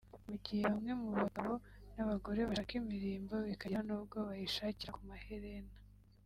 Mugihe 0.27 0.61
bamwe 0.67 0.91
mu 1.01 1.09
bagabo 1.17 1.53
n’abagore 1.95 2.39
bashaka 2.49 2.73
imirimbo 2.81 3.35
bikagera 3.47 3.81
n’ubwo 3.87 4.17
bayishakira 4.27 4.95
ku 4.97 5.01
maherena 5.09 5.73